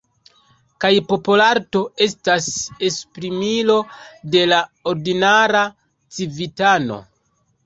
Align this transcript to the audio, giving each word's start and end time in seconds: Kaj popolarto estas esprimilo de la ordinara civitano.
Kaj 0.83 0.89
popolarto 1.09 1.81
estas 2.05 2.47
esprimilo 2.87 3.77
de 4.37 4.43
la 4.53 4.63
ordinara 4.95 5.63
civitano. 6.19 6.99